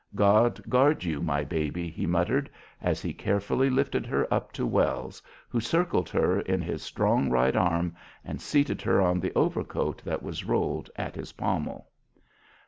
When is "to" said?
4.53-4.65